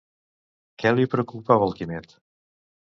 Què 0.83 0.95
li 0.95 1.07
preocupava 1.13 1.71
el 1.71 1.79
Quimet? 1.79 2.21